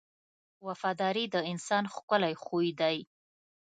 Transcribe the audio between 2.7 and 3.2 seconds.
دی.